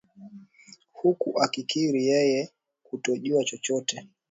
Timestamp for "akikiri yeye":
1.41-2.49